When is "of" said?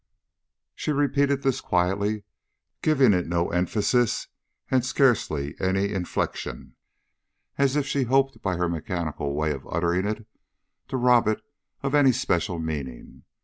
9.51-9.67, 11.83-11.93